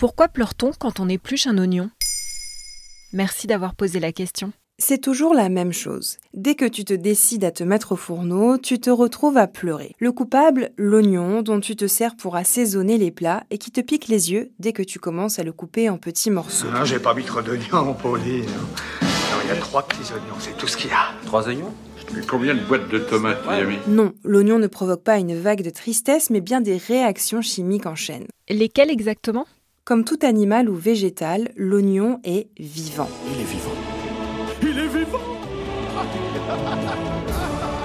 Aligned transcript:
Pourquoi 0.00 0.28
pleure-t-on 0.28 0.70
quand 0.78 0.98
on 0.98 1.10
épluche 1.10 1.46
un 1.46 1.58
oignon? 1.58 1.90
Merci 3.12 3.46
d'avoir 3.46 3.74
posé 3.74 4.00
la 4.00 4.12
question. 4.12 4.50
C'est 4.78 4.96
toujours 4.96 5.34
la 5.34 5.50
même 5.50 5.74
chose. 5.74 6.16
Dès 6.32 6.54
que 6.54 6.64
tu 6.64 6.86
te 6.86 6.94
décides 6.94 7.44
à 7.44 7.50
te 7.50 7.62
mettre 7.64 7.92
au 7.92 7.96
fourneau, 7.96 8.56
tu 8.56 8.80
te 8.80 8.88
retrouves 8.88 9.36
à 9.36 9.46
pleurer. 9.46 9.94
Le 9.98 10.10
coupable, 10.10 10.70
l'oignon 10.78 11.42
dont 11.42 11.60
tu 11.60 11.76
te 11.76 11.86
sers 11.86 12.16
pour 12.16 12.36
assaisonner 12.36 12.96
les 12.96 13.10
plats 13.10 13.44
et 13.50 13.58
qui 13.58 13.72
te 13.72 13.82
pique 13.82 14.08
les 14.08 14.32
yeux 14.32 14.52
dès 14.58 14.72
que 14.72 14.82
tu 14.82 14.98
commences 14.98 15.38
à 15.38 15.42
le 15.42 15.52
couper 15.52 15.90
en 15.90 15.98
petits 15.98 16.30
morceaux. 16.30 16.70
Non, 16.70 16.86
j'ai 16.86 16.98
pas 16.98 17.12
mis 17.12 17.24
trop 17.24 17.42
d'oignons, 17.42 17.92
Pauline. 17.92 18.46
Non, 18.46 19.36
il 19.44 19.48
y 19.50 19.52
a 19.52 19.56
trois 19.56 19.86
petits 19.86 20.10
oignons, 20.14 20.38
c'est 20.38 20.56
tout 20.56 20.66
ce 20.66 20.78
qu'il 20.78 20.88
y 20.88 20.94
a. 20.94 21.12
Trois 21.26 21.46
oignons? 21.46 21.74
Et 22.16 22.26
combien 22.26 22.54
de 22.54 22.60
boîtes 22.60 22.88
de 22.88 23.00
tomates, 23.00 23.44
mis 23.68 23.76
Non, 23.86 24.14
l'oignon 24.24 24.58
ne 24.58 24.66
provoque 24.66 25.04
pas 25.04 25.18
une 25.18 25.38
vague 25.38 25.62
de 25.62 25.68
tristesse, 25.68 26.30
mais 26.30 26.40
bien 26.40 26.62
des 26.62 26.78
réactions 26.78 27.42
chimiques 27.42 27.84
en 27.84 27.96
chaîne. 27.96 28.26
Lesquelles 28.48 28.90
exactement? 28.90 29.46
Comme 29.84 30.04
tout 30.04 30.18
animal 30.22 30.68
ou 30.68 30.74
végétal, 30.74 31.50
l'oignon 31.56 32.20
est 32.22 32.48
vivant. 32.58 33.08
Il 33.26 33.40
est 33.40 33.44
vivant. 33.44 33.72
Il 34.62 34.78
est 34.78 34.86
vivant 34.86 35.18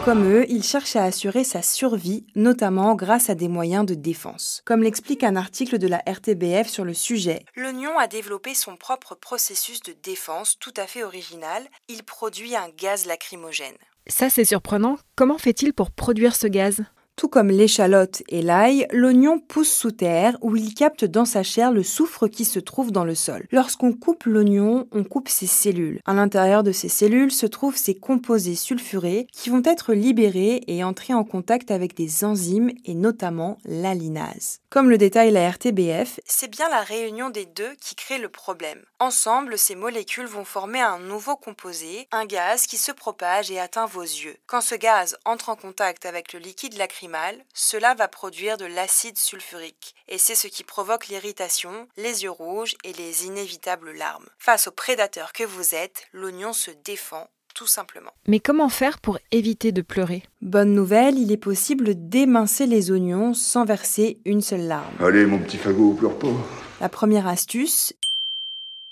Comme 0.04 0.30
eux, 0.31 0.45
il 0.49 0.62
cherche 0.62 0.95
à 0.95 1.05
assurer 1.05 1.44
sa 1.44 1.62
survie, 1.62 2.27
notamment 2.35 2.95
grâce 2.95 3.30
à 3.30 3.35
des 3.35 3.48
moyens 3.48 3.85
de 3.85 3.95
défense. 3.95 4.62
Comme 4.66 4.84
l'explique 4.84 5.23
un 5.23 5.35
article 5.35 5.80
de 5.80 5.88
la 5.88 6.04
RTBF 6.05 6.68
sur 6.68 6.85
le 6.85 6.94
sujet, 6.94 7.44
l'oignon 7.55 7.98
a 7.98 8.07
développé 8.07 8.54
son 8.54 8.76
propre 8.76 9.16
processus 9.16 9.82
de 9.82 9.96
défense 10.04 10.59
tout 10.59 10.73
à 10.77 10.85
fait 10.85 11.04
original. 11.04 11.63
Il 11.88 12.04
produit 12.04 12.55
un 12.55 12.70
gaz 12.77 13.07
lacrymogène. 13.07 13.77
Ça, 14.07 14.30
c'est 14.30 14.46
surprenant. 14.46 14.98
Comment 15.16 15.40
fait-il 15.40 15.73
pour 15.73 15.90
produire 15.90 16.35
ce 16.35 16.46
gaz? 16.46 16.84
Tout 17.16 17.30
comme 17.30 17.50
l'échalote 17.50 18.24
et 18.28 18.42
l'ail, 18.42 18.88
l'oignon 18.92 19.40
pousse 19.40 19.72
sous 19.72 19.92
terre 19.92 20.38
où 20.42 20.58
il 20.58 20.74
capte 20.74 21.05
dans 21.05 21.24
sa 21.24 21.44
chair 21.44 21.72
le 21.72 21.82
soufre 21.82 22.27
qui 22.27 22.44
se 22.44 22.60
trouve 22.60 22.91
dans 22.91 23.05
le 23.05 23.16
sol. 23.16 23.48
Lorsqu'on 23.52 23.94
coupe 23.94 24.26
l'oignon, 24.26 24.85
on 24.91 25.05
coupe 25.05 25.30
ses 25.30 25.48
cellules. 25.48 26.02
À 26.05 26.13
l'intérieur 26.13 26.62
de 26.62 26.74
ces 26.74 26.90
cellules 26.90 27.32
se 27.32 27.46
trouvent 27.46 27.77
ces 27.77 27.96
composés 27.96 28.55
sulfurés 28.55 29.27
qui 29.32 29.49
vont 29.49 29.62
être 29.63 29.94
libérés 29.94 30.63
et 30.68 30.84
entrer 30.84 31.13
en 31.13 31.24
contact 31.24 31.72
avec 31.72 31.96
des 31.96 32.26
enzymes 32.26 32.72
et 32.84 32.96
notamment 32.96 33.60
l'alinase. 33.63 34.60
Comme 34.70 34.90
le 34.90 34.98
détaille 34.98 35.32
la 35.32 35.50
RTBF, 35.50 36.20
c'est 36.26 36.52
bien 36.52 36.68
la 36.68 36.82
réunion 36.82 37.29
des 37.29 37.46
deux 37.46 37.76
qui 37.79 37.96
crée 37.96 38.18
le 38.18 38.27
problème. 38.27 38.82
Ensemble, 39.00 39.57
ces 39.57 39.76
molécules 39.76 40.26
vont 40.26 40.44
former 40.44 40.82
un 40.82 41.00
nouveau 41.00 41.38
composé, 41.38 42.10
un 42.12 42.26
gaz 42.26 42.68
qui 42.68 42.76
se 42.76 42.91
propage 42.91 43.52
et 43.52 43.60
atteint 43.60 43.85
vos 43.85 44.02
yeux. 44.02 44.35
Quand 44.48 44.60
ce 44.60 44.76
gaz 44.76 45.18
entre 45.24 45.48
en 45.48 45.55
contact 45.55 46.05
avec 46.05 46.34
le 46.34 46.40
liquide 46.40 46.77
lacrymal, 46.77 47.04
cela 47.53 47.93
va 47.95 48.07
produire 48.07 48.57
de 48.57 48.65
l'acide 48.65 49.17
sulfurique. 49.17 49.95
Et 50.07 50.17
c'est 50.17 50.35
ce 50.35 50.48
qui 50.48 50.63
provoque 50.63 51.07
l'irritation, 51.07 51.87
les 51.98 52.23
yeux 52.23 52.31
rouges 52.31 52.75
et 52.84 52.93
les 52.93 53.25
inévitables 53.25 53.91
larmes. 53.91 54.27
Face 54.37 54.67
au 54.67 54.71
prédateur 54.71 55.33
que 55.33 55.43
vous 55.43 55.76
êtes, 55.76 56.07
l'oignon 56.13 56.53
se 56.53 56.71
défend 56.71 57.29
tout 57.53 57.67
simplement. 57.67 58.11
Mais 58.27 58.39
comment 58.39 58.70
faire 58.70 58.99
pour 58.99 59.17
éviter 59.31 59.71
de 59.71 59.81
pleurer? 59.81 60.23
Bonne 60.41 60.73
nouvelle, 60.73 61.17
il 61.17 61.31
est 61.31 61.37
possible 61.37 61.93
d'émincer 61.95 62.65
les 62.65 62.91
oignons 62.91 63.33
sans 63.33 63.63
verser 63.63 64.19
une 64.25 64.41
seule 64.41 64.67
larme. 64.67 64.94
Allez, 65.00 65.25
mon 65.25 65.39
petit 65.39 65.57
fagot, 65.57 65.94
pleure 65.94 66.19
pas. 66.19 66.33
La 66.81 66.89
première 66.89 67.28
astuce, 67.28 67.94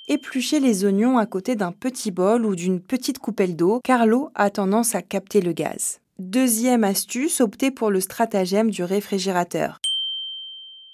éplucher 0.08 0.62
les 0.62 0.86
oignons 0.86 1.18
à 1.18 1.26
côté 1.26 1.56
d'un 1.56 1.74
petit 1.74 2.12
bol 2.12 2.46
ou 2.46 2.56
d'une 2.56 2.82
petite 2.82 3.20
coupelle 3.20 3.58
d'eau, 3.58 3.82
car 3.84 4.06
l'eau 4.06 4.30
a 4.34 4.50
tendance 4.50 4.96
à 4.96 5.02
capter 5.02 5.42
le 5.42 5.52
gaz. 5.52 6.00
Deuxième 6.26 6.86
astuce, 6.86 7.42
optez 7.42 7.70
pour 7.70 7.92
le 7.92 8.00
stratagème 8.00 8.72
du 8.72 8.82
réfrigérateur. 8.82 9.82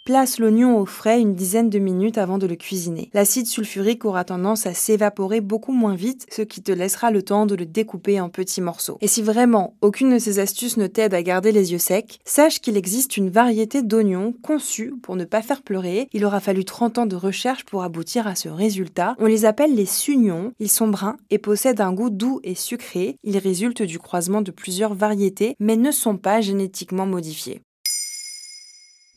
Place 0.09 0.39
l'oignon 0.39 0.79
au 0.79 0.87
frais 0.87 1.21
une 1.21 1.35
dizaine 1.35 1.69
de 1.69 1.77
minutes 1.77 2.17
avant 2.17 2.39
de 2.39 2.47
le 2.47 2.55
cuisiner. 2.55 3.11
L'acide 3.13 3.45
sulfurique 3.45 4.05
aura 4.05 4.23
tendance 4.23 4.65
à 4.65 4.73
s'évaporer 4.73 5.39
beaucoup 5.39 5.71
moins 5.71 5.93
vite, 5.93 6.25
ce 6.31 6.41
qui 6.41 6.63
te 6.63 6.71
laissera 6.71 7.11
le 7.11 7.21
temps 7.21 7.45
de 7.45 7.53
le 7.53 7.67
découper 7.67 8.19
en 8.19 8.29
petits 8.29 8.59
morceaux. 8.59 8.97
Et 9.01 9.07
si 9.07 9.21
vraiment 9.21 9.75
aucune 9.81 10.11
de 10.11 10.17
ces 10.17 10.39
astuces 10.39 10.77
ne 10.77 10.87
t'aide 10.87 11.13
à 11.13 11.21
garder 11.21 11.51
les 11.51 11.73
yeux 11.73 11.77
secs, 11.77 12.17
sache 12.25 12.59
qu'il 12.59 12.75
existe 12.75 13.17
une 13.17 13.29
variété 13.29 13.83
d'oignons 13.83 14.33
conçus 14.41 14.95
pour 15.03 15.15
ne 15.15 15.25
pas 15.25 15.43
faire 15.43 15.61
pleurer. 15.61 16.07
Il 16.11 16.25
aura 16.25 16.39
fallu 16.39 16.65
30 16.65 16.97
ans 16.97 17.05
de 17.05 17.15
recherche 17.15 17.63
pour 17.63 17.83
aboutir 17.83 18.25
à 18.25 18.33
ce 18.33 18.49
résultat. 18.49 19.15
On 19.19 19.27
les 19.27 19.45
appelle 19.45 19.75
les 19.75 19.85
sugnons. 19.85 20.53
Ils 20.57 20.71
sont 20.71 20.87
bruns 20.87 21.17
et 21.29 21.37
possèdent 21.37 21.81
un 21.81 21.93
goût 21.93 22.09
doux 22.09 22.39
et 22.43 22.55
sucré. 22.55 23.17
Ils 23.23 23.37
résultent 23.37 23.83
du 23.83 23.99
croisement 23.99 24.41
de 24.41 24.49
plusieurs 24.49 24.95
variétés, 24.95 25.55
mais 25.59 25.75
ne 25.75 25.91
sont 25.91 26.17
pas 26.17 26.41
génétiquement 26.41 27.05
modifiés. 27.05 27.61